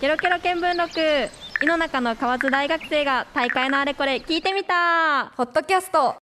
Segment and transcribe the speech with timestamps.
[0.00, 0.98] ケロケロ見聞録。
[1.62, 5.30] 井の中の河津大学生が大会のあれこれ聞いてみた。
[5.36, 6.16] ポッドキャスト。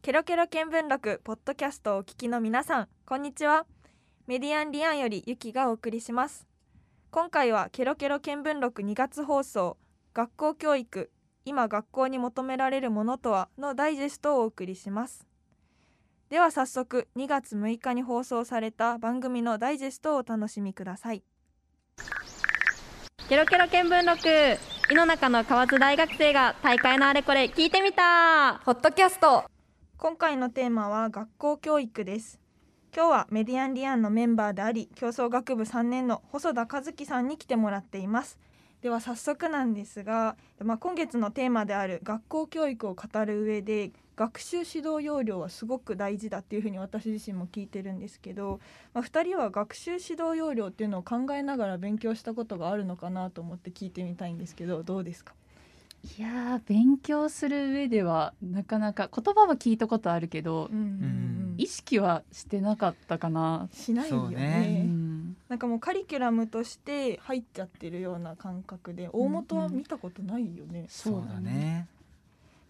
[0.00, 3.66] ケロケロ見聞録ポッドキャストをお聞きの皆さんこんにちは。
[4.26, 6.46] メディアンリアンよりゆきがお送りします。
[7.10, 9.76] 今回はケロケロ見聞録2月放送
[10.14, 11.10] 学校教育
[11.44, 15.26] 今学校に求められるものとはのダイジェストをお送りします。
[16.30, 21.22] では早速2月6日に放送された番組のダイジェストをお楽しみください。
[23.32, 24.28] ケロケロ見聞録。
[24.90, 28.60] 井の中の河津大学生が大会のあれこれ聞いてみた。
[28.66, 29.44] ポッドキャスト。
[29.96, 32.38] 今回のテーマは学校教育です。
[32.94, 38.38] 今日はメディアンリアンのメンバーであり競争学部3年の細田和樹さんに来てもらっています。
[38.82, 48.60] では早速なんですが、まあ、今月のテーマである学校教育を語る上で学習指導要領はすごく大事だっていうふうに私自身も聞いてるんですけど、
[48.94, 55.34] まあ、2人は学習指導要領っていうのを考えながら勉強したことがあるのかなと思って聞いてみたいんですけどどうですか？
[56.18, 63.68] いや勉強する上ではなかなか言葉は聞いたことあるけど、うんうんうん、意識はしてなかったかな。
[63.72, 71.88] しないよね、うね、ん、なんかもうカリキュラムとして入っちゃってるような感覚で大元は見たことないよね、そうだね。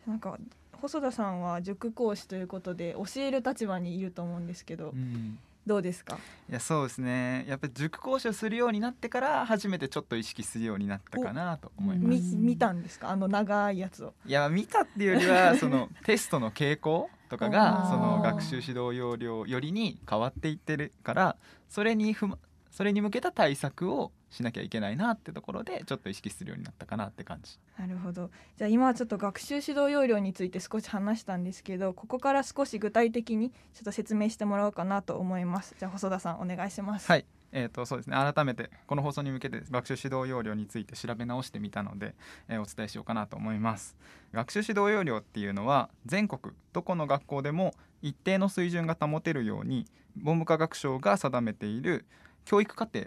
[0.07, 0.39] なんか
[0.83, 5.39] 細田さんは塾講師ということで教える立場にいると思うんですけど、うん。
[5.65, 6.19] どうですか？
[6.51, 7.45] いやそうですね。
[7.49, 13.11] やっぱり塾講師をするようになってから初めてちょっと意識するようになったかなと思いまみす見たんですか？
[13.11, 14.13] あの長いやつを。
[14.27, 21.37] いや見たっていうよりはその テストの傾向とかがその学習指導要領よりに変わっていってるから
[21.69, 22.39] それにふま
[22.73, 27.59] それに向けた対策をしなきゃいけないなってところでちょっと意識するようになったかなって感じ。
[27.79, 28.31] なるほど。
[28.57, 35.77] じゃあ今はちょっと学習指導要領について少し話したんですけどここから少し具体的にちょっと説明してもらおうかなと思います。
[35.79, 37.07] じゃあ細田さんお願いします。
[37.07, 37.27] はい。
[37.55, 38.17] えー、とそうですね。
[38.17, 42.15] 改めてこの放送に向けて学習指導要領について調べ直してみたので、
[42.49, 43.95] えーお伝えしようかなと思います。
[44.33, 49.85] 学習指導要領っていうのは全国どこの学校でも一定の水準が保てるように
[50.17, 52.07] 文部科学省が定めている
[52.45, 53.07] 教育課程の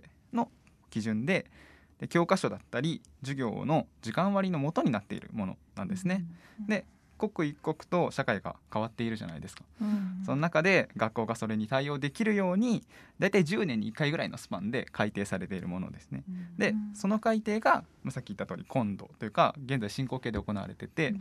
[0.89, 1.45] 基準で
[1.99, 6.25] で教科書だったり授業の時間割の元になっているものなんですね、
[6.67, 6.85] で
[7.17, 9.63] 刻一刻と社会が変わっているじゃないですか。
[9.81, 12.83] うんその中で学校がそれに対応できるように
[13.19, 16.23] 大体10年に1回ぐらいのスパンで改定されているものですね。
[16.57, 16.95] でうん。
[16.95, 21.13] その改定がまあさっき言った通り今度というか現在進行形で行われてて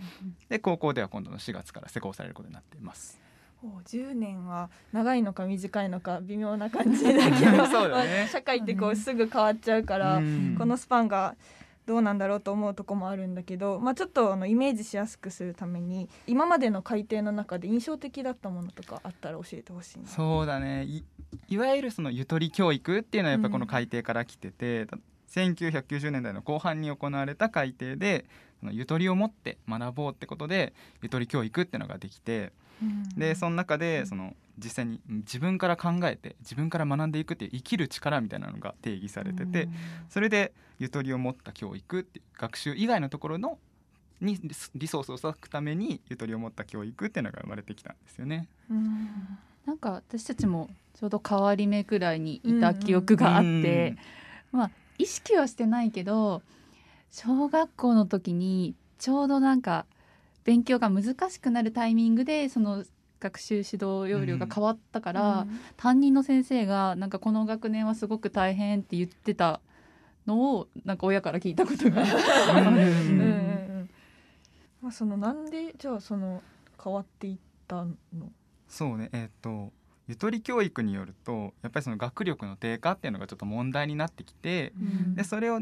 [0.49, 3.21] で高校では今度の4月から施行されることになっています。
[3.65, 7.57] お10年は長いのか短いのか微妙な感じだけど ね。
[7.57, 10.55] まあ社会ってこうすぐ変わっちゃうから、うん。
[10.59, 11.35] このスパンが
[11.87, 20.07] どうなんだろうと思うとこもあるんだけど、まあ、ちょっとあのイメージしやすくするために今までの改定の中で印象的だったものとかあったら教えてほしいな。
[20.09, 20.85] そうだね。
[20.85, 21.05] い
[21.49, 24.87] いわゆるそのゆとり教育っていうのはやっぱこの改定から来てて、
[25.31, 28.25] 1990年代の後半に行われた改定で
[28.63, 30.73] ゆとりを持って学ぼうってことで
[31.03, 32.53] ゆとり教育っていうのができて
[33.17, 39.69] でその中でその実際に自分から考えて自分から学んでいくっていう生きる力みたいなのが定義されてて
[40.09, 43.59] それでゆとりを持った教育っていう学習以外のところの
[44.21, 44.39] に
[44.75, 48.49] リソースを割くためにゆとりを持った教育っていうのが生まれてきたんですよね。
[48.71, 49.09] うん。
[49.67, 53.97] なんか私たちもちょうど変わり目くらいにいた記憶があって、
[54.53, 56.43] まあ意識はしてないけど
[57.11, 59.87] 小学校の時にちょうどなんか
[60.45, 62.85] 勉強が難しくなるタイミングでその
[63.21, 65.47] 学習指導要領が変わったから、
[65.79, 69.61] 担任の先生がなんかこの学年はすごく大変って言ってた
[70.27, 72.05] のをなんか親から聞いたことが。
[74.83, 76.43] まあ、そのなんでじゃあその
[76.83, 77.95] 変わっていったの？
[78.69, 79.09] そうね。
[79.13, 79.73] えっ、と
[80.07, 85.15] ゆとり教育によるとやっぱりその学力の低下っていうのがちょっと問題になってきてうん。
[85.15, 85.61] でそれを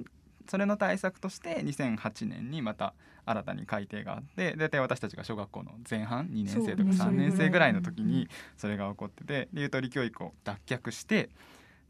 [0.49, 2.95] それの対策として2008年にまた
[3.25, 11.31] 新たに改定があって大体私たちが小学校の前半2年生とかそうね3年生ぐらいの時にそれが起こっててでゆとり教育を脱却して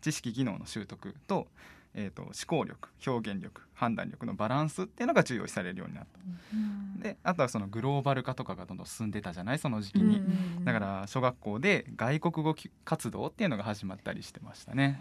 [0.01, 1.47] 知識技能の習得と,、
[1.95, 7.03] えー、と思考力表現力判断力のバランスっていうのが重要視されるようになった。
[7.03, 10.23] であとはそのグローバル化とかがどんどん進んでたじゃないその時期に。
[10.65, 15.01] だから小学校で外国語活動っていうのが始まったりしてましたね。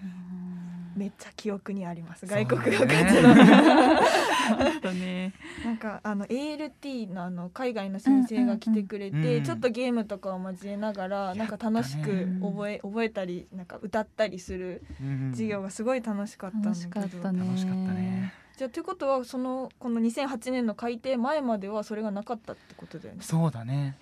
[0.95, 2.25] めっちゃ記憶にあります。
[2.25, 5.33] 外国語活動だね。
[5.63, 17.39] なんかあの ALT のあの海外の先生が来てくれて、うんうんうんちょっとゲームとかを交えながらなんか楽しく覚え覚えたりなんか歌ったりするうん授業がすごい楽しかったんだ楽しけど、かったね。
[17.39, 18.33] 楽しかったね。
[18.57, 23.21] じゃあということはそのこの2008年の改定前まではそれがなかったってことだよね。
[23.21, 23.95] そうだね。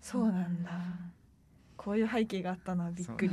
[0.00, 0.70] そうなんだ。
[1.76, 3.30] こういう背景があったのはびっくり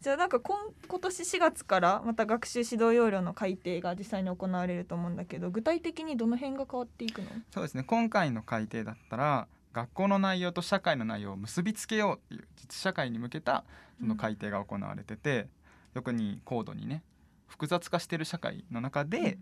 [0.00, 0.56] じゃあなんか今
[0.88, 7.28] 今年4月からまた学習指導要領の改定が実際に行われると思うんだけど具体的にどの辺が変わっていくの？
[7.50, 7.82] そうですね。
[7.82, 13.64] 今回の改定だったら学校の内容と社会の内容を結びつけようっていう実社会に向けた
[14.00, 15.48] その改定が行われてて、
[15.92, 17.02] 特に高度にね
[17.46, 19.36] 複雑化している社会の中で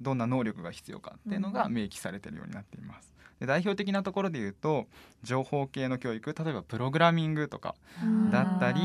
[0.00, 3.12] どんな能力が必要かっていうのが明記されているようになっています。
[3.40, 4.86] で代表的なところで言うと
[5.22, 7.74] 情報系の教育例えばプログラミングとか
[8.32, 8.80] だったり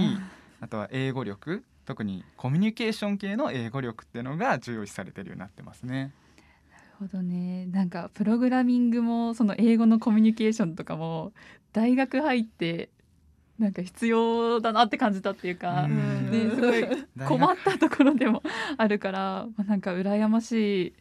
[0.63, 6.13] あとは英語力特にコミュニケーション系の英語力っていうのが重要視されているようになってますね。
[6.71, 7.65] なるほどね。
[7.65, 11.33] なんかプログラミングもその英語のコミュニケーションとかも
[11.73, 12.91] 大学入って
[13.59, 16.31] なんか必要だなって感じたっていうか、うん。
[16.31, 16.85] ね、すごい
[17.27, 18.41] 困ったところでも
[18.77, 20.93] あるから、まあ、なんか羨ましい。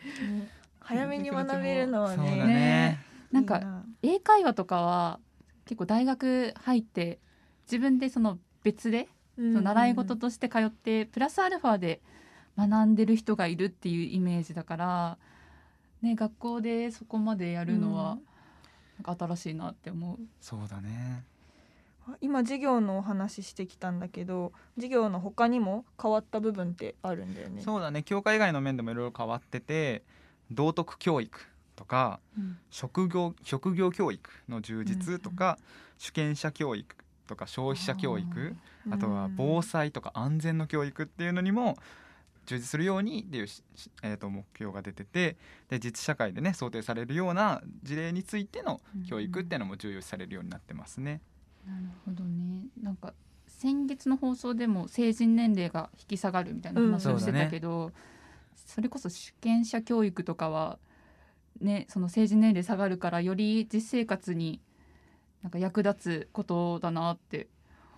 [0.81, 2.47] 早めに学べるのはね。
[2.47, 2.99] ね。
[3.31, 5.20] なんか英会話とかは
[5.67, 7.20] 結構大学入って
[7.67, 12.00] 自分でその別でその習い事として通ってプラスアルファで
[12.56, 15.19] 学んでる人がいるっていうイメージだから、
[16.02, 18.19] ね、学校でそこまでやるのは
[19.02, 20.19] なんか新しいなって思う。
[20.40, 21.25] そうだね。
[22.20, 27.62] 今授業のお話ししてきたんだけど授業の他にも変わった部分ってあるんだよね。
[27.62, 28.02] そうだね。
[28.02, 30.02] 教科以外の面でもいろいろ変わってて
[30.50, 31.40] 道徳教育
[31.76, 32.20] とか
[32.70, 35.58] 職業職業教育の充実とか、
[35.96, 36.96] 主権者教育
[37.27, 38.57] とか消費者教育
[38.91, 41.77] あとは防災とか安全の教育っていうのにも
[42.47, 43.47] 充実するようにっていう
[44.03, 45.37] えー、と目標が出てて
[45.69, 51.21] で実社会でね想定されるような事例についての教育っていうのも重要視されるようになってますね。
[51.67, 52.65] なるほどね。
[52.83, 53.15] なんか
[53.47, 57.15] 先月の放送でも成人年齢が引き下がるみたいな話うん。
[57.15, 57.93] をしてたけど、
[58.67, 60.79] それこそ主権者教育とかは
[61.61, 64.61] ねその成人年齢下がるからより実生活に
[65.43, 67.49] なんか役立つことだなって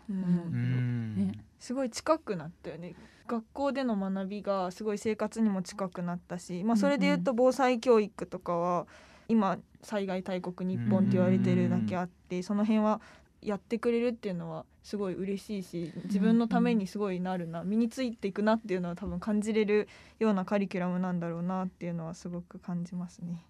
[0.08, 0.22] うん。
[0.22, 1.44] 思うね。
[1.58, 2.94] すごい近くなったよね。
[3.26, 8.86] 学校での学びがすごい生活にも近くなったし、まあ、それで言うと防災教育とかは
[9.28, 13.00] 今災害大国日本って言われてるだけあってその辺は
[13.40, 19.88] やってくれるっていうのはすごい嬉しいし自分のためにすごいなるな身についていくなっていうのは多分感じれる
[20.18, 23.42] ようなカリキュラムなんだろうなっていうのはすごく感じますね。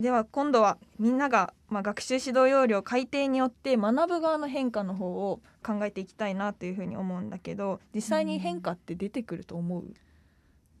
[0.00, 9.84] では今度はみんなが、まあ、学習指導要領改定によって学ぶ側の変化の方を考えていきたいなというふうに思うんだけど実際に変化って出てくると思う、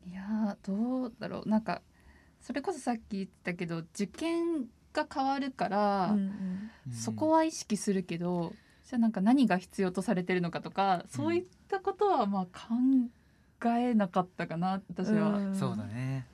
[0.08, 1.82] いやーどうだろうなんか
[2.40, 8.54] それこそさっき言ったけど受験が変わるから、うんそこは意識するけど
[8.88, 15.38] じゃあなんか何が必要とされてるのかとか、そういったことはまあ考えなかったかな私は。
[15.38, 15.54] ん。
[15.54, 16.26] そうだね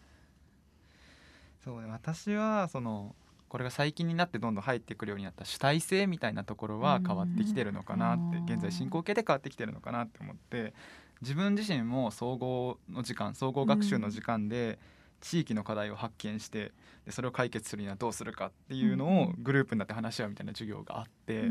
[1.64, 3.14] そうね私はその
[3.48, 10.74] これが最近になってどんどん入ってくるようになった主体性みたいなところは変わってきてるのかなってうん現在進行形で変わってきてるのかなって思って
[11.22, 14.78] 自分自身も総合の時間総合学習の時間で
[15.24, 16.72] 地域の課題を発見して
[17.06, 21.50] でそれを解決するにはどうするかっていうのをグループになって話し合うみたいな授業があって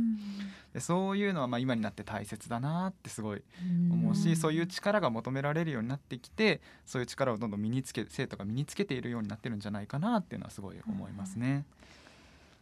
[0.73, 3.41] でそういうのはまあ今になって大切だなってすごい
[3.91, 11.65] 思うし、そういう力が求められるようになってきてそういう力をどんどん身につけ生徒が身につけているようになってるんじゃないかなっていうのはすごい思いますね。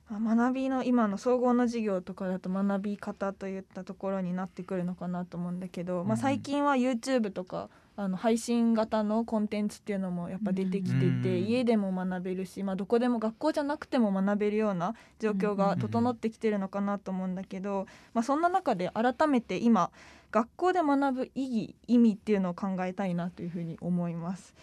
[0.09, 6.17] まあ学びの今の総合の授業とかだと学び方といったところになってくるのかなと思うんだけど、まあ、うん。
[6.17, 19.91] 最近は YouTube とかあの配信型のコンテンツっていうのもやっぱ出てきてて、うん家でも学べるし、まあ、どこでも学校じゃなくても学べるような状況が整ってきてるのかなと思うんだけど、まあ、そんな中で改めて今
[20.31, 24.55] 学校で学ぶ意義意味っていうのを考えたいなというふうに思います。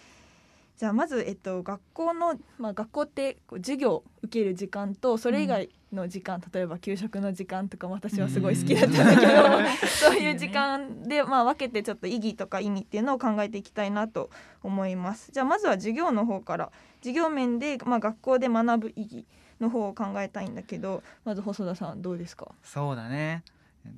[0.79, 9.67] じゃあまず、えっと、学校の、まあ、学校ってこう授業を受ける時間とそれ以外の時間、例えば給食の時間とかも私はすごい好きだったんだけど、うん。
[9.89, 14.31] そういう時間で、まあ、分けてちょっと意義とか意味っていうのを考えていきたいなと
[14.63, 15.33] 思います。
[15.33, 16.71] じゃあまずは授業の方から
[17.01, 19.27] 授業面で、まあ、学校で学ぶ意義
[19.61, 22.47] の方を考えたいんだけどまず細田さんどうですか？
[22.63, 23.43] そうだね、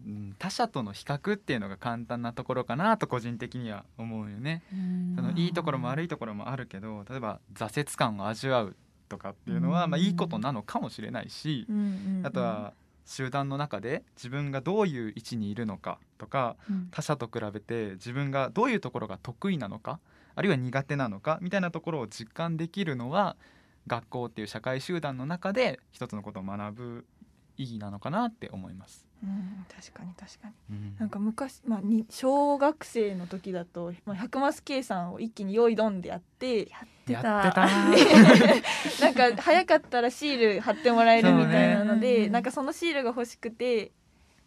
[0.07, 4.63] うん、他者との比較っていうのが簡単なところかなと個人的には思うよね。
[5.17, 8.77] そのいいところも悪いところもあるけど例えば挫折感を味わう
[9.09, 9.91] とかっていうのは、うん。
[9.91, 11.67] まあ、いいことなのかもしれないし、
[12.23, 12.73] あとは
[13.05, 16.89] 集団の中で自分がどういう位置にいるのかとかうん。
[16.91, 19.99] 他者と比べて自分がどういうところが得意なのか
[20.35, 23.37] あるいは苦手なのかみたいなところを実感できるのは
[23.87, 27.07] 学校っていう社会集団の中で一つのことを学ぶ
[27.61, 29.07] 意義なのかなって思います。
[29.23, 30.55] うん、確かに確かに。
[30.71, 30.97] うん。
[30.99, 37.67] なんか昔、まあ、に小学生の時だと、まあ、100マス計算を一気に用意ドンでやっててやたってた。
[37.67, 37.91] な
[39.13, 42.29] なんか早かったらシール貼ってもらえるみたいなので、ね。
[42.29, 43.93] なんかそのシールが欲しくて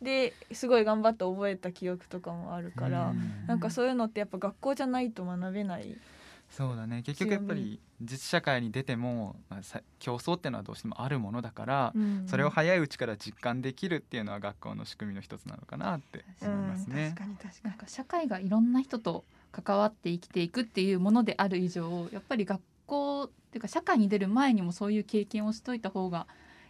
[0.02, 3.48] ですごい頑張って覚えた記憶とかもあるから、うん。
[3.48, 5.98] なんかそういうのってやっぱ学校じゃないと学べない。
[6.56, 7.02] そうだね。
[7.02, 11.94] 結局やっぱり実社会に出ても、まあ、さ競争っていうのはどうしてもあるものだから、
[12.28, 17.16] それを早いうちから実感できるっていうのは学校の仕組みの一つなのかなって思いますね。
[17.18, 17.70] 確かに確かに。
[17.72, 26.28] なんか社会がいろんな人と関わって生きていくっていうものである以上やっぱり学校っていうか社会に出る前にもそういう経験をしといた方が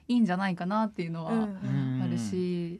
[0.07, 2.79] いいんじゃないかなっていうのはうんうんあるし、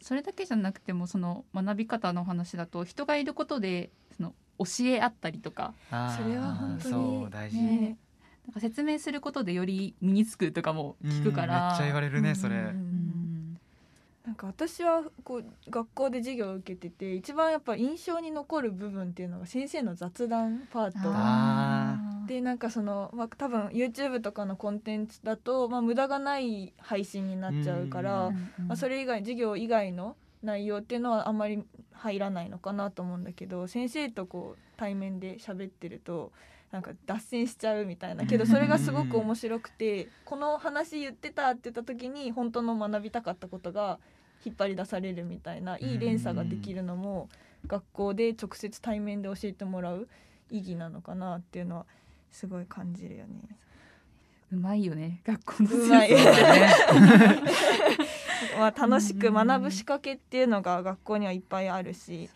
[0.00, 5.74] それだけじゃなくてもその学び方の話だと人がいることでその教え合ったりとか。
[5.90, 7.96] それは本当に大事、ね。
[8.46, 11.64] なんか説明することでより身につくとかも聞くから。
[11.64, 12.72] うんめっちゃ言われるね、それ。
[14.26, 20.96] なんか私はこう学校で授業を受けてて一番やっぱ印象に残る部分っていうのが先生の雑談パート。
[21.04, 21.96] あ
[22.26, 28.66] でなんかその、まあ、多分 YouTube とかのコンテンツだと、まあ、無駄がない配信になっちゃうから、うん。
[28.66, 31.62] まあ、それ以外授業以外の内容っていうのはあんまり
[31.92, 36.32] 入らないのかなと思うんだけど先生とこう対面で喋ってると
[36.70, 38.26] なんか脱線しちゃうみたいな。
[38.26, 43.98] けどそれがすごく面白くてこの話言ってたって言った時に本当の学びたかったことが
[44.44, 47.28] 引っ張り出されるみたいないい連鎖ができるのも
[47.66, 50.08] 学校で直接対面で教えてもらう
[50.50, 51.86] 意義なのかなっていうのは
[52.30, 53.56] すごい感じるよね。
[54.52, 55.20] うまいよね。
[55.24, 56.08] 学校のうまい。
[56.08, 56.72] 先生ね
[58.58, 62.30] まあ楽しく学ぶ仕掛けっていうのが学校にはいっぱいあるし、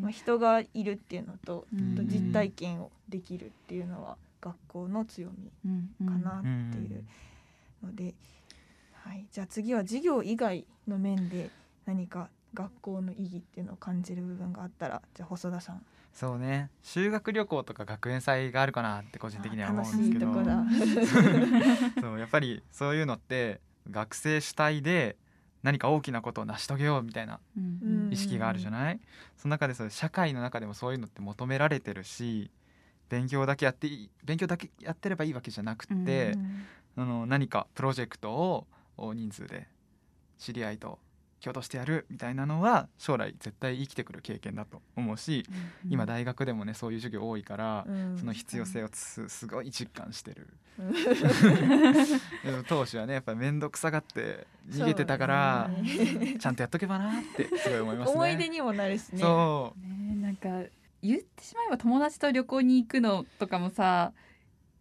[0.00, 5.28] まあ、人がいるっていうのと実体験をできるっていうのは学校の強
[5.64, 7.04] みかなっていう
[7.84, 8.14] ので、
[8.92, 11.50] はい、じゃあ次は授業以外の面で
[11.84, 15.84] 何か学校の意義っていうのを感じる部分があったらじゃあ細田さん。
[16.12, 16.70] そうね。
[16.82, 20.30] 修学旅行とか学園祭があるかなって個人的には思楽しうんですけど。
[20.30, 20.64] いとこだ。
[22.00, 22.18] そう。
[22.18, 25.16] やっぱりそういうのって学生主体で
[25.66, 28.08] 何か大きなことを成し遂げようみたいなうん。
[28.12, 29.00] 意識があるじゃない、
[29.36, 32.52] その中でそう社会の中でもそういうのって求められてるし
[33.08, 36.34] 勉強だけやっていい勉強だけやってればいいわけじゃなくって、
[36.96, 39.66] あの何かプロジェクトを大人数で
[40.38, 41.00] 知り合いと
[41.46, 45.44] 共同してやるみたいなのは将来絶対生きてくる経験だと思うし、
[45.88, 50.48] 今大学でもねそういう授業多いから、うんその必要性をつすごい実感してる。
[50.80, 50.92] うん
[52.42, 58.14] でも当時はねやっぱり面倒くさがって逃げてたから、ねちゃんとやっとけばなってすごい思いますね。
[58.14, 59.20] 思い出にもなるしね。
[59.20, 60.48] そうねなんか
[61.00, 64.12] 言ってしまえば友達と旅行に行くのとかもさ、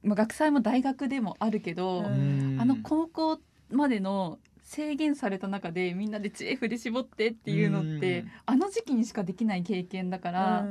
[0.01, 4.39] まあ、学祭も大学でもあるけど、うんあの高校までの
[4.75, 8.31] 制限された中でみんなで知恵振り絞ってっていうのって、うん。
[8.45, 10.65] あの時期にしかできない経験だから、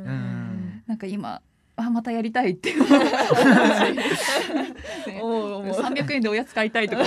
[0.86, 1.40] なんか今
[1.76, 2.86] あまたやりたいって思う。
[2.86, 2.92] し
[5.08, 5.20] ね。
[5.22, 5.76] 思う思う。
[5.80, 7.04] 300円でおやつ買いたいとか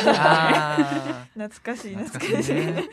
[1.34, 2.84] 懐かしいー懐かしいね。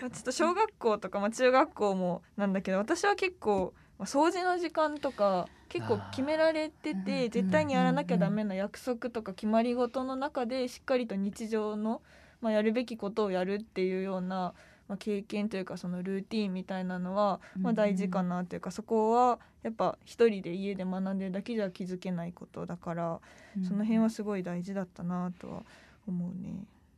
[0.00, 12.00] まあちょっと小学校とか、まあ、中学校もなんだけど私は結構、まあ、掃除の時間とか結構決められてて絶対にやらなきゃダメな約束とか決まり事の中でしっかりと日常の、
[12.40, 14.54] まあ、やるべきことをやるっていうような、
[14.88, 23.20] まあ、経験というかそのルーティンみたいなのは、まあ、大事かなというかそこはやっぱ一人で家で学んでるだけじゃ気づけないことだから
[23.66, 25.62] その辺はすごい大事だったなとは
[26.06, 26.54] 思うね。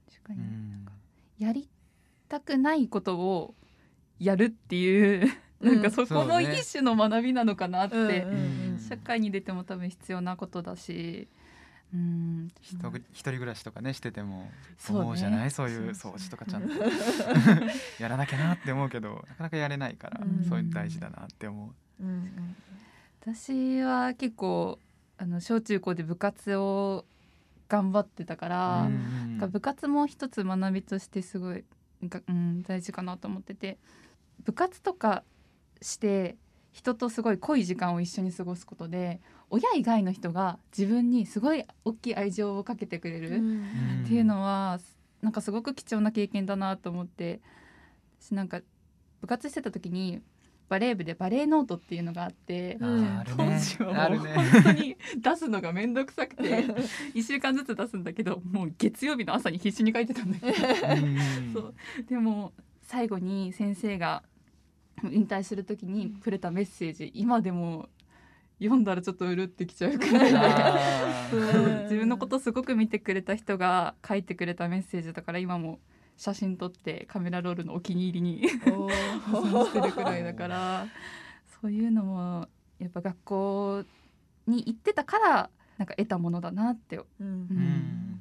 [0.09, 0.41] 確かに。
[0.41, 0.87] うん。
[1.39, 1.69] やり
[2.29, 3.55] たくないことを
[4.19, 5.29] やるっていう、
[5.61, 8.79] なんかそこの一種の学びなのかなって、うんうんうん。
[8.79, 11.29] 社会に出ても多分必要なことだし、
[11.93, 15.03] うん、一人一人暮らしとかねしててもそうね。
[15.03, 15.51] 思うじゃない？
[15.51, 16.75] そういう掃除とかちゃんと。
[17.99, 20.45] やらなきゃなって思うけどなかなかやれないから、うん。
[20.49, 22.05] そういうの大事だなって思う。
[22.05, 22.57] うん
[23.23, 24.79] 私は結構
[25.19, 27.05] あの小中高で部活を
[27.69, 28.91] 頑張ってたから、
[29.39, 31.63] か部活も一つ学びとしてすごい
[32.01, 33.79] なんか、うん、大事かなと思ってて
[34.45, 35.23] 部活とか
[35.83, 36.37] して
[36.73, 43.27] 人とすごい濃い時間を一緒に過ごすことで親以外の人が自分にすごい大きい愛情をかけてくれる
[44.05, 44.79] っていうのは
[45.21, 47.41] なんかすごく貴重な経験だなと思って
[48.21, 48.61] 私なんか
[49.21, 50.23] 部活してた時に
[50.69, 52.87] バレー部でバレーノートっていうのがあって当
[53.59, 56.43] 時はもう本当に 出すのが面倒くさくて
[57.13, 60.53] 1週間ずつ出すんだけどもう月曜日の朝に必死に書いてたんだけど。
[60.53, 61.53] うん。
[61.53, 61.75] そう。
[62.09, 64.23] でも最後に先生が
[65.05, 67.89] 引退する時にくれたメッセージ今でも
[68.59, 70.29] 読んだらちょっとうるってきちゃうくら。
[70.29, 75.81] い自分のことすごく見てくれた人が書いてくれたメッセージだから今も
[76.17, 78.89] 写真撮ってカメラロールのお気に入りに保
[79.41, 80.87] 存してるくらいだから。
[81.61, 83.85] そういうのもやっぱ学校
[84.47, 87.05] に行ってたからなんか得たものだなって、うん。
[87.19, 88.21] ううんん。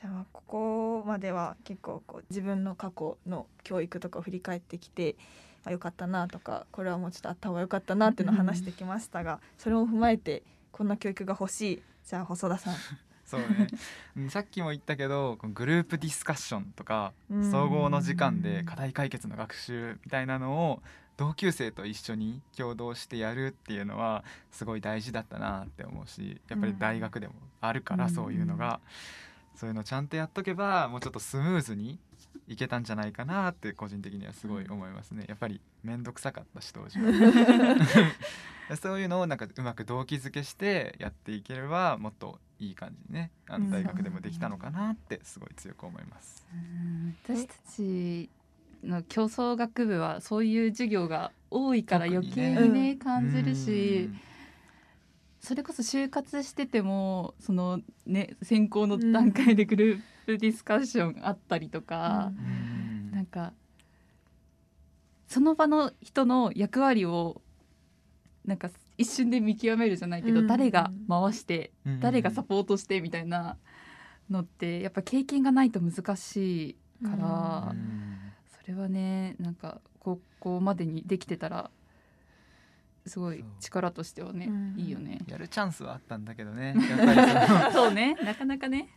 [0.00, 5.16] じゃあここまでは結構こう自分の過去の教育とかを振り返ってきて
[5.64, 11.82] あ良かったなとかこれはもうちょっとあった方が良かったなっていうのを話してきましたが、それを踏まえてこんな教育が欲しい。
[12.06, 12.74] じゃあ細田さん。
[13.24, 13.68] そうね。
[14.16, 17.50] うんさっきも言ったけどグループディスカッションとかうん。
[17.50, 20.82] 総合の時間で課題解決の学習みたいなのを
[21.16, 28.10] 同級生と一緒に共同してやるっていうのはすごい大事だったなって思うしやっぱり大学でもあるからうん。
[28.10, 28.80] そういうのが
[29.54, 31.98] そういうのちゃんとやっとけばもうちょっとスムーズに
[32.46, 35.24] いけたんじゃないかなって個人的にはすごい思いますね。
[35.28, 37.06] やっぱり面倒くさかったし当時は。
[38.80, 43.64] そういうのをなんかうまく動機づけしてやっていければもっといい感じにねあうん。
[43.66, 46.44] の大学でもできたのかなってすごい強く思います。
[46.52, 47.16] うん。
[47.24, 48.28] 私たち
[48.82, 52.98] の競争学部はそういう授業が多いから余計にねうん。
[52.98, 54.10] 感じるし、
[55.44, 63.10] それこそ就活しててもそのね選考の段階でグループディスカッションあったりとか、うん。
[63.12, 63.52] なんか
[65.28, 67.42] その場の人の役割を
[68.46, 70.46] なんか一瞬で見極めるじゃないけど、うん。
[70.46, 72.00] 誰が回してうん。
[72.00, 73.58] 誰がサポートしてみたいな
[74.30, 78.18] のってやっぱ経験がないと難しいから、うん。
[78.62, 81.70] それはねなんか高校までにできてたら
[83.06, 84.74] すごい力としてはねうん。
[84.78, 85.18] いいよね。
[85.26, 86.74] やるチャンスはあったんだけどね。
[86.88, 88.14] やっぱりそうね。
[88.14, 88.88] なかなかね。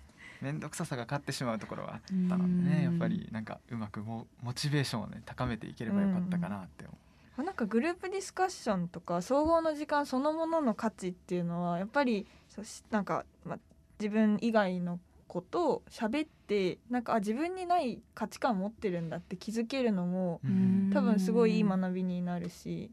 [0.42, 2.66] 面倒くささが勝ってしまうところはあったのでうん。
[2.66, 6.94] ねやっぱりなんかうまくもモチベーションをね高めていければよかったかなって思
[7.38, 7.44] う。
[7.44, 13.60] なんかグループディスカッションとか総合の時間そのものの価値っていうのはやっぱりそうしなんか、まあ、
[14.00, 20.90] 自分以外のことを喋ってなんかあ自分にない価値観持ってるんだって気づけるのもうん。
[20.92, 22.90] 多分すごいいい学びになるし、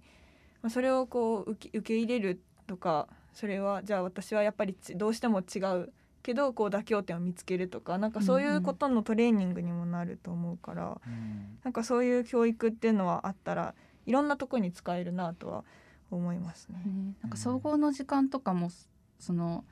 [0.65, 5.93] まあ、それをこう受け受け入れるとかそれはじゃあ私はやっぱりちどうしても違う
[6.23, 11.59] けどこう妥協点を見つけるとかなんかそういうことのトレーニングにもなると思うから、うん。
[11.65, 13.75] なんかそういう教育っていうのはあったら
[14.07, 15.65] いろんなとこに使えるなとは
[16.11, 16.79] 思いますね。
[16.87, 17.15] ね。
[17.21, 18.71] なんか総合の時間とかも
[19.19, 19.67] その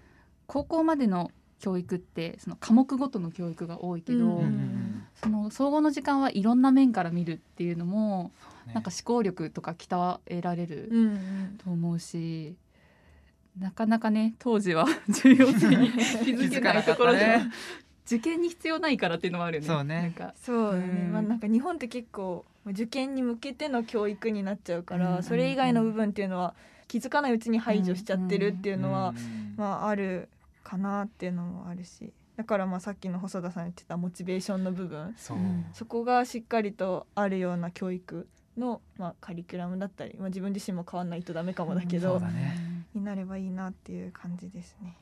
[0.46, 8.32] 高校までの教育ってその科目ごとの教育が多いけど、うんうんその総合の時間はいろんな面から見るっていうのも、
[8.66, 8.74] ね。
[8.74, 11.58] なんか思考力とか鍛えられるうんうん。
[11.62, 12.56] と思うし、
[13.58, 15.90] なかなかね当時は 重要性に
[16.24, 17.50] 気づけないところで、ね。
[18.04, 19.66] 受験に必要ないからっていうのもあるよね。
[19.68, 20.02] そうね。
[20.02, 20.34] なんか。
[20.36, 21.12] そうだね、うん。
[21.12, 26.54] まあなんか日本って結構受験に向けての教育になっちゃうから、うんそれ以外の部分っていうのは
[26.88, 29.54] 気づかないうちに排除しちゃってるっていうのは、うん。
[29.56, 30.28] まあある
[30.62, 35.14] かなっていうのもあるしだからまあさっきの細田さん言ってたモチベーションの部分。
[35.72, 42.86] そこがしっかりとあるような教育の、まあ、カリキュラムだったり、まあ、自分自身も変わんないとダメかもだけど、そうだね。
[42.94, 44.96] になればいいなっていう感じですね。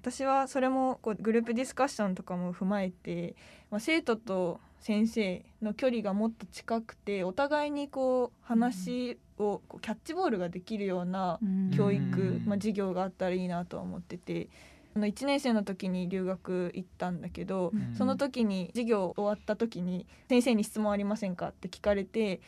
[0.00, 3.36] 私はそれもこうグループディスカッションとかも踏まえて、
[3.70, 11.70] まあ、生徒と先生の距離がもっと近くてお互いにこう話をこうキャッチボールができるようなうん。
[11.70, 12.44] 教育、うん。
[12.46, 14.48] まあ、授業があったらいいなとは思ってて
[14.94, 22.40] あの1年生の時に留学行ったんだけど、うんその時に授業終わった時に「先生に質問ありませんか?」って聞かれて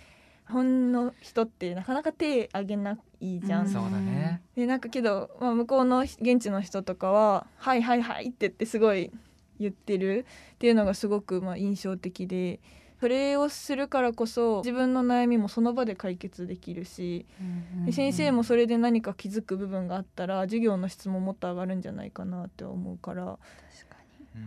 [0.47, 3.67] 日本の人ってなかなか手挙げないじゃん。
[3.67, 9.11] うんそうだねでなんかけど、まあ、向こうの現地の人とかは「はいはいはい」って言ってすごい
[9.59, 12.61] 言ってるっていうのがすごくまあ印象的で
[13.05, 17.27] それをするからこそ自分の悩みもその場で解決できるし
[17.85, 23.39] で先生もそれで何か気づく部分があったら授業の質ももっと上がるんじゃないかなって思うから、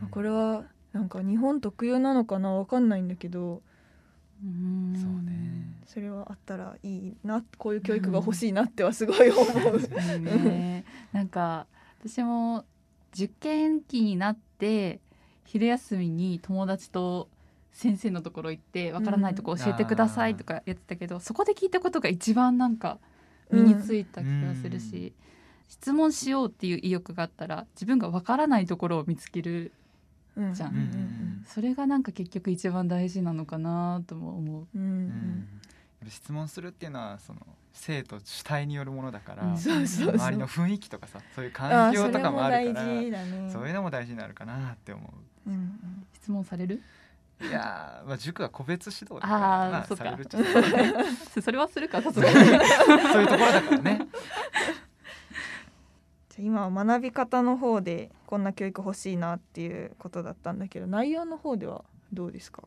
[0.09, 3.61] これはなんか日本特有なのかなわかんないんだけど
[4.41, 4.95] にうん。
[4.95, 5.67] そうね。
[5.85, 9.79] それはあったらいいなこういう教育が欲しいなってはすごい思う。
[10.25, 11.67] いいねなんか
[11.99, 12.65] 私も
[13.13, 14.99] 受験期になって
[15.45, 17.27] 昼休みに友達と
[17.77, 22.97] 先生のところ行ってわからないとこ教えてくださいとかやってたけど、そこで聞いたことが一番なんか
[23.51, 25.13] 身についた気がするし、
[25.67, 29.71] 質問しようっていう意欲があったら自分がわからないところを見つける
[30.35, 31.45] うんじゃんうんうん。
[31.47, 34.67] それがなんか結局一番大事なのかなとも思う。
[34.75, 35.47] うんうん
[36.01, 36.09] うん。
[36.09, 37.39] 質問するっていうのはその
[37.73, 39.57] 生徒主体によるものだから、うん。
[39.59, 40.15] そうそうそう。
[40.15, 43.51] 周りの雰囲気とかさそういうあ環ーそれ境とかもある大から事だね。
[43.53, 45.13] そういうのも大事になるかなって思
[45.45, 45.49] う。
[45.51, 46.07] んうん。
[46.13, 46.75] 質問される？
[46.75, 46.79] う
[47.39, 50.03] いやー、まあ、塾は個別指導だかあらまあーそっか。
[50.05, 50.95] されるっちゃされる
[51.41, 52.01] それはするか。
[52.01, 54.07] そういうところだからね。
[56.29, 62.63] じゃあ今は学び方の方でこんな教育欲しいなっていうことだったんだけど内容の方ではどうですか？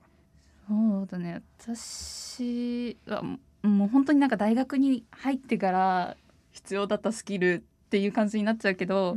[0.69, 1.43] そうだね。
[1.59, 3.23] 私は
[3.63, 6.17] もう本当になんか大学に入ってから
[6.53, 9.17] 必要だったスキルっていう感じになっちゃうけど、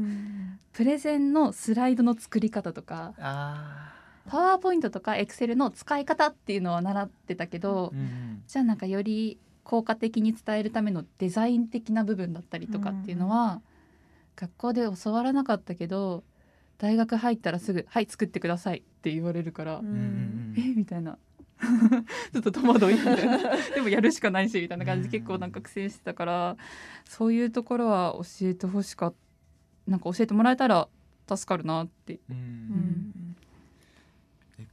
[0.74, 3.94] プレゼンのスライドの作り方とかあ
[4.27, 13.62] パワーポイントとかエクセルの使い方っていうのは習ってたけど、うんじゃあなんかより効果的に伝えるためのデザイン的な部分だったりとかっていうのは、
[14.36, 16.23] 学校で教わらなかったけど
[16.77, 20.53] 大学入ったらすぐ「はい作ってください」って言われるから「うんうんうん。
[20.57, 21.17] えみたいな。
[22.33, 23.38] ちょっと戸惑いみたいな。
[23.73, 26.57] でもやるしかないしみたいな感じで結構なんか苦戦してたから
[27.05, 29.17] そういうところは教えてほしかった。
[29.86, 30.88] なんか教えてもらえたら
[31.27, 32.19] 助かるなって。
[32.29, 33.22] うん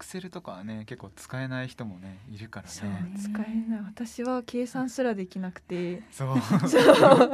[0.00, 3.12] クセルとかはね結構使えない人もねいるからね。
[3.18, 3.80] 使えない。
[3.84, 6.02] 私は計算すらできなくて。
[6.10, 6.38] そう。
[6.66, 7.30] そう。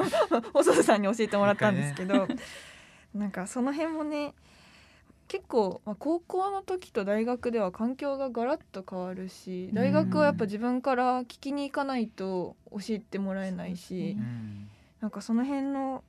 [0.52, 2.26] 細田さんに教えてもらったんですけど、
[3.14, 4.34] なんかその辺もね
[5.28, 14.68] 結構、まあ、高校の時と大学では環境がガラッと変わるし大学はやっぱ自分から聞きに行かないと教えてもらえないし、うん。
[15.00, 16.02] なんかその辺の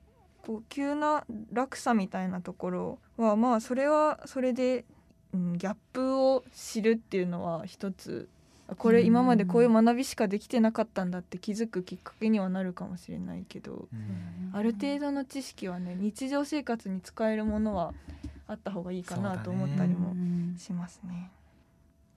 [0.44, 4.86] こう急な落差みたいなところはまあそれはそれで、
[5.34, 8.30] うん、ギャップを知るっていうのは一つ
[8.78, 14.52] これ今までこういう学びしかできてなかったんだって気づくきっかけにはなるかもしれないけどうん。
[14.54, 17.94] ある程度の知識はね日常生活に使えるものは
[18.48, 20.14] あった方がいいかなと思ったりも
[20.58, 21.32] しますね。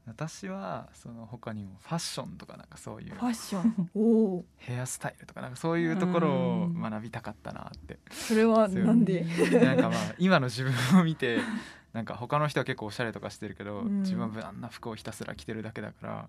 [0.06, 3.90] 私はその他にもファッションとかなんかそういうファッション？
[3.94, 4.00] お
[4.38, 7.98] おヘアスタイルとかなんかそういうところを学びたかったなって。
[8.10, 9.24] それはなんで？
[9.62, 11.38] なんかまあ今の自分を見て
[11.92, 14.00] なんか他の人は結構おしゃれとかしてるけど、うん。
[14.02, 16.28] 自分は無難な服をひたすら着てるだけだから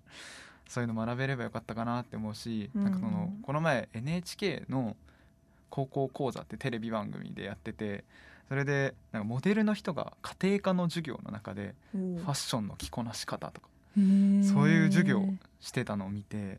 [0.68, 2.84] そういうの学べればよかったかなって思うし、うん。
[2.84, 4.96] なんかそのこの前 NHK の
[5.70, 8.04] 「高校講座」ってテレビ番組でやってて
[8.48, 14.02] それでなんかモデルの人が家庭科の授業の中でファッションの着こなし方とかそう
[14.68, 15.28] いう授業を
[15.60, 16.58] してたのを見て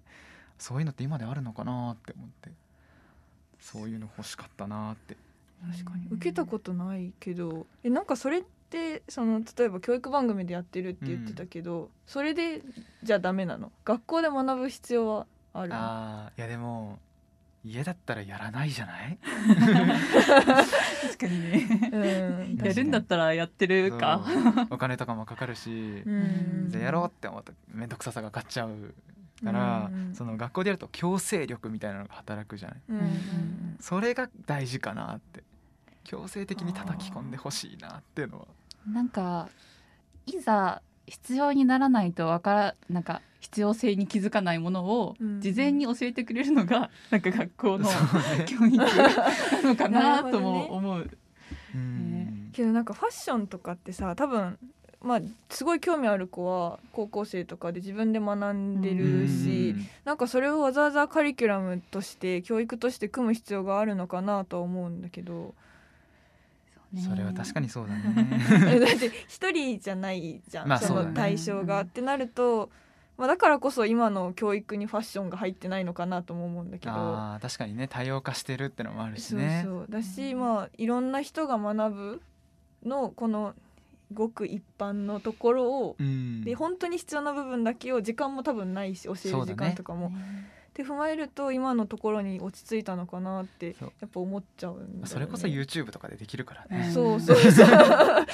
[0.58, 2.50] そういうのって今であるのかなって思って
[3.60, 5.16] そういうの欲しかったなって。
[5.72, 6.08] 確かに。
[6.12, 12.62] 受けたことないけどえなんかそれってその例えば教育番組でやってるって言ってたけど、それで
[13.04, 13.72] じゃあダメなの？
[13.86, 15.76] 学校で学ぶ必要はあるの？
[15.78, 17.00] あーいやでも
[17.66, 19.18] 家だったらやらないじゃない？
[21.08, 21.90] 確かにね。
[21.92, 22.66] うん。
[22.66, 24.26] やるんだったらやってるか。
[24.70, 26.66] お金とかもかかるし、うん。
[26.70, 28.94] じゃあやろうって思った面倒くささが勝っちゃう
[29.44, 30.14] から、うん。
[30.14, 32.80] その学校でやると強制力みたいなのが働くじゃない？
[33.80, 35.44] それが大事かなって。
[36.04, 38.48] 強制的に叩き込んでほしいなっていうのは。
[38.86, 39.48] なんか
[40.26, 45.42] いざ必要にならないとわからなんか必要性に気づかないものをうん。
[45.42, 47.90] 事前に教えてくれるのが なんか学校の
[48.46, 51.10] 教育なのかなとも思う。
[51.76, 52.50] うん。
[52.54, 54.58] けどなんかファッションとかってさ多分
[55.02, 65.54] まあすごい興味ある子は高校生とかで自分で学んでるし、なんかそれをわざわざカリキュラムとして教育として組む必要があるのかなとは思うんだけど
[66.96, 68.80] それは確かにそうだえね。
[68.86, 71.06] だって一人じゃないじゃん、そまあそね。
[71.06, 72.70] の対象が、ってなると、
[73.18, 76.94] まあ、だからこそ今の教育にファッションが入ってないのかなとも思うんだけど。
[76.94, 79.86] あー確かにね多様化してるってのもあるしそうねそう。
[79.90, 82.22] だし、まあいろんな人が学ぶ
[82.84, 83.54] のこの
[84.12, 86.44] ごく一般のところを、うん。
[86.44, 90.12] で本当に必要な部分だけを時間も多分ないし教える時間とかも、
[90.74, 95.02] って踏まえると今のところに落ち着いたのかなってやっぱ思っちゃうんだよね。
[95.06, 97.68] それこそ YouTube とかでできるからね、 そうそうそう。
[97.68, 98.26] だ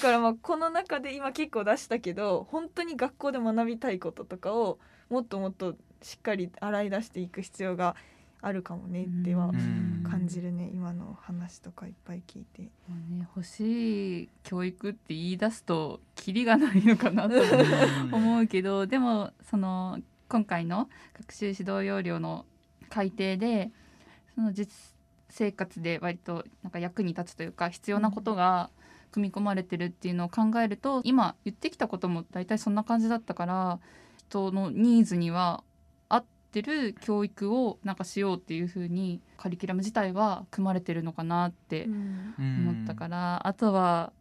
[0.00, 4.78] からまあこの中で今結構出したけど本当に学校で学びたいこととかを
[5.10, 7.96] もっともっとしっかり洗い出していく必要が
[8.40, 10.04] あるかもねってはうん。
[10.08, 12.62] 感じるね今の話とかいっぱい聞いて。
[12.62, 12.70] ね、
[13.34, 18.14] 欲しい教育って言い出すとキリがないのかなとうん。
[18.14, 20.88] 思うけどでもその今回の
[21.18, 22.44] 学習指導要領の
[22.90, 23.70] 改定で
[24.34, 24.72] その実
[25.30, 28.70] 生活で割となんか役に立つというか必要なことが
[29.10, 33.78] 組み込まれてるっていうのを考えると今言ってきたことも大体そんな感じだったから
[34.28, 35.62] 人のニーズには
[36.08, 42.34] 合ってる教育をなんかしようっていうふうにカリキュラム自体は組まれてるのかなってうん。
[42.38, 44.12] 思ったから、あとは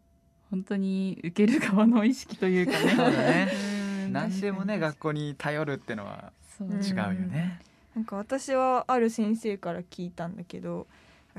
[0.49, 3.51] 本当に受ける側の意識というかね
[4.09, 7.59] 何でもね学校に頼るってのは違うよね、
[7.95, 10.87] なんか私はある先生から聞いたんだけど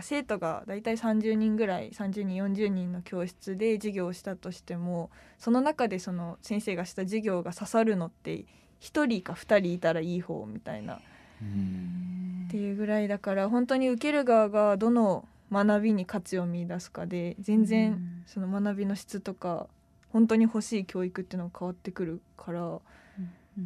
[0.01, 8.45] 生徒がだいたい30人ぐらい30人40人の教室で授業をしたとしてもその中でその先生がした授業が刺さるのって
[8.81, 10.95] 1人か2人いたらいい方みたいな。
[10.95, 10.99] っ
[11.43, 12.49] うん。
[12.51, 19.67] ていうぐらいだから本当に受ける側がどの学びに価値を見出すかで全然その学びの質とか
[20.11, 22.63] 本当に欲しい教育っていうのが変わってくるから。
[22.63, 22.81] うん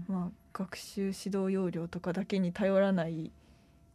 [0.08, 3.30] まあ、学習指導要領とかだけに頼らない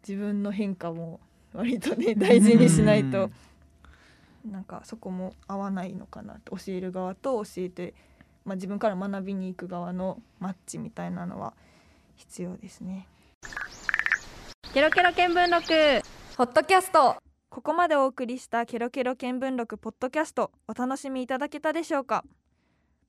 [0.07, 1.19] 自分の変化も
[1.53, 3.31] 割とね大事にしないと
[4.45, 7.95] なんかそこも合わないのかなって教える側と教えて
[8.47, 11.53] まあ、自分から学びに行く側のマッチみたいなのは
[12.15, 13.05] 必要ですね。
[14.73, 16.07] ケロケロ見聞録
[16.37, 17.17] ホットキャスト
[17.49, 22.25] ここまでお送りしたケロケロ見聞録ポッドキャストお楽しみいただけたでしょうか？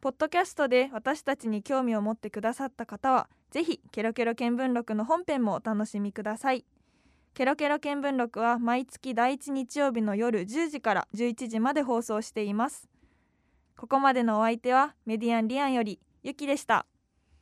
[0.01, 6.65] ポッドキャストで私たちに興味を持ってくださった方はぜひケロケロ見聞録の本編もお楽しみください。
[7.35, 12.89] ケロケロ見聞録は毎月第1日曜日の夜10時から11時まで放送しています。
[13.77, 16.87] ここまでのお相手はメディアンリアンよりゆきでした。